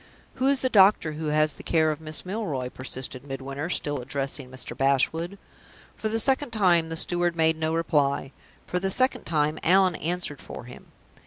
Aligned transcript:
"Who 0.41 0.47
is 0.47 0.61
the 0.61 0.67
doctor 0.69 1.11
who 1.11 1.27
has 1.27 1.53
the 1.53 1.61
care 1.61 1.91
of 1.91 2.01
Miss 2.01 2.25
Milroy?" 2.25 2.69
persisted 2.69 3.23
Midwinter, 3.23 3.69
still 3.69 4.01
addressing 4.01 4.49
Mr. 4.49 4.75
Bashwood. 4.75 5.37
For 5.95 6.09
the 6.09 6.19
second 6.19 6.49
time 6.49 6.89
the 6.89 6.97
steward 6.97 7.35
made 7.35 7.55
no 7.55 7.71
reply. 7.75 8.31
For 8.65 8.79
the 8.79 8.89
second 8.89 9.25
time, 9.27 9.59
Allan 9.61 9.93
answered 9.97 10.41
for 10.41 10.63
him. 10.63 10.87